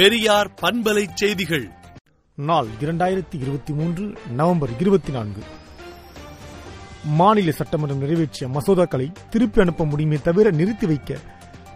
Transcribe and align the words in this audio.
பெரியார் 0.00 0.50
பண்பலை 0.62 1.06
செய்திகள். 1.14 1.70
நாள் 2.34 2.66
இரண்டாயிரத்தி 2.80 3.40
இருபத்தி 3.40 3.72
மூன்று 3.72 4.14
நவம்பர் 4.30 4.68
இருபத்தி 4.80 5.12
நான்கு. 5.12 5.42
மாநில 7.04 7.50
சட்டமன்றம் 7.50 7.98
நிறைவேற்றிய 7.98 8.58
மசோதாக்களை 8.58 9.12
திருப்பி 9.30 9.60
அனுப்ப 9.60 9.84
முடியுமே 9.84 10.16
தவிர 10.22 10.50
நிறுத்தி 10.50 10.86
வைக்க 10.86 11.16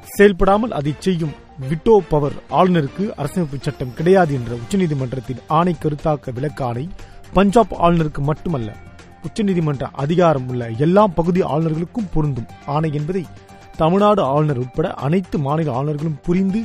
செயல்படாமல் 0.02 0.70
அதை 0.70 0.94
செய்யும் 0.98 1.32
விட்டோ 1.70 1.98
பவர் 2.08 2.32
ஆளுநருக்கு 2.50 3.14
அரசமைப்பு 3.16 3.60
சட்டம் 3.60 3.94
கிடையாது 3.94 4.34
என்ற 4.34 4.54
உச்சநீதிமன்றத்தின் 4.54 5.42
ஆணை 5.46 5.76
கருத்தாக்க 5.82 6.32
விளக்க 6.32 6.64
ஆணை 6.64 6.88
பஞ்சாப் 7.32 7.82
ஆளுநருக்கு 7.82 8.18
மட்டுமல்ல 8.18 8.76
உச்சநீதிமன்ற 9.22 9.82
அதிகாரம் 9.92 10.48
உள்ள 10.48 10.70
எல்லா 10.78 11.06
பகுதி 11.06 11.40
ஆளுநர்களுக்கும் 11.40 12.10
பொருந்தும். 12.12 12.48
ஆணை 12.66 12.90
என்பதை 12.94 13.26
தமிழ்நாடு 13.76 14.22
ஆளுநர் 14.22 14.58
உட்பட 14.58 14.94
அனைத்து 14.94 15.38
மாநில 15.38 15.82
ஆளுநர்களும் 15.82 16.22
புரிந்து 16.22 16.62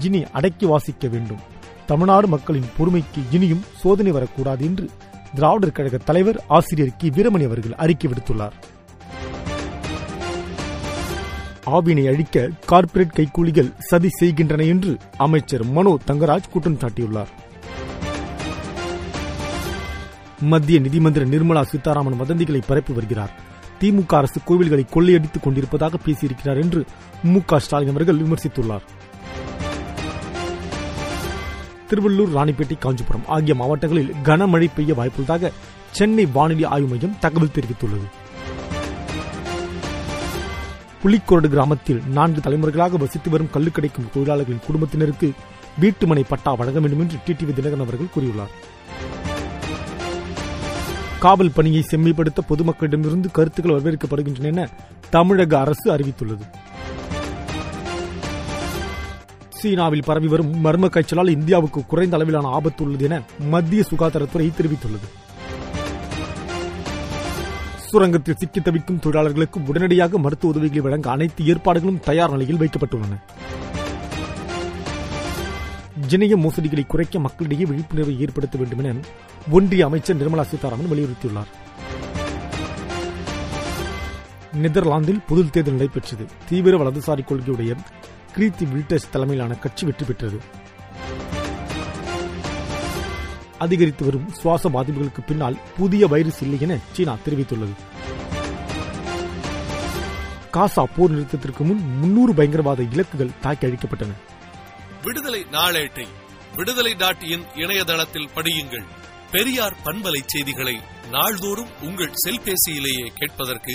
இனி 0.00 0.24
அடக்கி 0.32 0.66
வாசிக்க 0.66 1.08
வேண்டும். 1.08 1.38
தமிழ்நாடு 1.86 2.28
மக்களின் 2.28 2.70
பொறுமைக்கு 2.78 3.20
இனியும் 3.30 3.64
சோதனை 3.76 4.12
வரக்கூடாது 4.12 4.64
என்று 4.64 4.90
திராவிடர் 5.34 5.72
கழக 5.72 5.96
தலைவர் 5.96 6.44
ஆசிரியர் 6.48 6.96
கி. 6.98 7.10
வீரமணி 7.10 7.44
அவர்கள் 7.44 7.74
அறிக்கை 7.74 8.10
விடுத்துள்ளார். 8.10 8.52
ஆவினை 11.66 12.08
அழிக்க 12.08 12.50
கார்ப்பரேட் 12.66 13.16
கைக்கூலிகள் 13.16 13.72
சதி 13.78 14.08
செய்கின்றன 14.08 14.62
என்று 14.62 14.96
அமைச்சர் 15.16 15.64
மனோ 15.64 15.98
தங்கராஜ் 16.06 16.50
குற்றம் 16.52 16.78
சாட்டியுள்ளார். 16.78 17.26
மத்திய 20.40 20.80
நிதிமந்திர 20.80 21.24
நிர்மலா 21.34 21.62
சீதாராமன் 21.62 22.20
வதந்திகளை 22.20 22.62
பரப்பி 22.66 22.92
வருகிறார். 22.92 23.30
திமுக 23.80 24.14
அரசு 24.14 24.40
கோவில்களை 24.46 24.84
கொள்ளையடித்துக் 24.90 25.42
கொண்டிருப்பதாக 25.42 25.98
பேசியிருக்கிறார் 26.06 26.62
என்று 26.62 26.84
மு 27.22 27.40
க 27.46 27.58
ஸ்டாலின் 27.58 27.88
அவர்கள் 27.88 28.16
விமர்சித்துள்ளார். 28.16 28.82
திருவள்ளூர் 31.90 32.34
ராணிப்பேட்டை 32.36 32.78
காஞ்சிபுரம் 32.78 33.26
ஆகிய 33.26 33.54
மாவட்டங்களில் 33.54 34.14
கனமழை 34.24 34.68
பெய்ய 34.76 34.94
வாய்ப்புள்ளதாக 34.94 35.50
சென்னை 35.90 36.26
வானிலை 36.26 36.64
ஆய்வு 36.64 36.88
மையம் 36.88 37.18
தகவல் 37.20 37.54
தெரிவித்துள்ளது. 37.54 38.08
புலிக்கோடு 41.02 41.48
கிராமத்தில் 41.48 42.02
நான்கு 42.08 42.40
தலைமுறைகளாக 42.40 42.98
வசித்து 42.98 43.30
வரும் 43.30 43.50
கல்லு 43.50 43.70
கிடைக்கும் 43.70 44.08
தொழிலாளர்களின் 44.14 44.64
குடும்பத்தினருக்கு 44.66 45.28
வீட்டுமனை 45.80 46.24
பட்டா 46.28 46.52
வழங்க 46.52 46.80
வேண்டும் 46.80 47.00
என்று 47.00 47.18
டிடிவி 47.26 47.52
தினகரன் 47.52 47.84
அவர்கள் 47.84 48.14
கூறியுள்ளார். 48.16 48.54
காவல் 51.18 51.54
பணியை 51.54 51.84
செம்மைப்படுத்த 51.90 52.40
பொதுமக்களிடமிருந்து 52.48 53.30
கருத்துக்கள் 53.32 53.76
வரவேற்கப்படுகின்றன 53.76 54.50
என 54.52 54.68
தமிழக 55.10 55.58
அரசு 55.58 55.96
அறிவித்துள்ளது. 55.96 56.44
சீனாவில் 59.60 60.04
பரவி 60.08 60.28
வரும் 60.32 60.52
மர்ம 60.64 60.88
காய்ச்சலால் 60.88 61.34
இந்தியாவுக்கு 61.36 61.80
குறைந்த 61.86 62.16
அளவிலான 62.16 62.48
ஆபத்து 62.48 62.84
உள்ளது 62.84 63.04
என 63.04 63.16
மத்திய 63.52 63.82
சுகாதாரத்துறை 63.90 64.46
தெரிவித்துள்ளது. 64.58 65.08
சுரங்கத்தில் 67.88 68.38
சிக்கி 68.38 68.60
தவிக்கும் 68.60 68.98
தொழிலாளர்களுக்கு 68.98 69.60
உடனடியாக 69.66 70.18
மருத்துவ 70.18 70.52
உதவிகளை 70.52 70.82
வழங்க 70.82 71.10
அனைத்து 71.10 71.44
ஏற்பாடுகளும் 71.44 72.00
தயார் 72.00 72.30
நிலையில் 72.30 72.60
வைக்கப்பட்டுள்ளன. 72.60 73.14
இணைய 76.08 76.36
மோசடிகளை 76.36 76.86
குறைக்க 76.86 77.18
மக்களிடையே 77.18 77.64
விழிப்புணர்வை 77.64 78.20
ஏற்படுத்த 78.20 78.58
வேண்டும் 78.58 78.82
என 78.84 79.00
ஒன்றிய 79.50 79.84
அமைச்சர் 79.84 80.20
நிர்மலா 80.20 80.44
சீதாராமன் 80.50 80.92
வலியுறுத்தியுள்ளார். 80.92 81.50
நெதர்லாந்தில் 84.62 85.24
பொது 85.28 85.50
தேர்தல் 85.50 85.78
நடைபெற்றது. 85.78 86.24
தீவிர 86.48 86.76
வலதுசாரி 86.78 87.24
கொள்கையுடைய 87.24 87.72
கிரீத்தி 88.36 88.64
வில்டர்ஸ் 88.72 89.10
தலைமையிலான 89.10 89.54
கட்சி 89.54 89.84
வெற்றி 89.86 90.04
பெற்றது. 90.04 90.38
அதிகரித்து 93.58 94.04
வரும் 94.04 94.26
சுவாச 94.40 94.68
பாதிப்புகளுக்கு 94.68 95.22
பின்னால் 95.26 95.60
புதிய 95.76 96.06
வைரஸ் 96.06 96.42
இல்லை 96.42 96.58
என 96.60 96.78
சீனா 96.92 97.14
தெரிவித்துள்ளது. 97.26 97.74
காசா 100.54 100.84
போர் 100.96 101.14
நிறுத்தத்திற்கு 101.14 101.62
முன் 101.70 101.82
முன்னூறு 102.00 102.34
பயங்கரவாத 102.34 102.82
இலக்குகள் 102.82 103.36
தாக்கி 103.40 103.66
அழிக்கப்பட்டன. 103.66 104.14
விடுதலை 105.04 105.42
நாளேட்டை 105.50 106.06
விடுதலை 106.56 106.94
டாட் 106.94 107.24
இன் 107.34 107.44
இணையதளத்தில் 107.54 108.30
படியுங்கள். 108.34 108.86
பெரியார் 109.32 109.76
பண்பலை 109.84 110.20
செய்திகளை 110.26 110.76
நாள்தோறும் 111.10 111.72
உங்கள் 111.82 112.18
செல்பேசியிலேயே 112.24 113.06
கேட்பதற்கு 113.14 113.74